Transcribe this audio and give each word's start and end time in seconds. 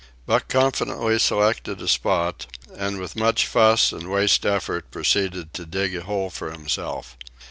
Buck 0.25 0.47
confidently 0.47 1.19
selected 1.19 1.79
a 1.79 1.87
spot, 1.87 2.47
and 2.75 2.99
with 2.99 3.15
much 3.15 3.45
fuss 3.45 3.91
and 3.91 4.09
waste 4.09 4.47
effort 4.47 4.89
proceeded 4.89 5.53
to 5.53 5.63
dig 5.63 5.95
a 5.95 6.01
hole 6.05 6.31
for 6.31 6.51
himself. 6.51 7.15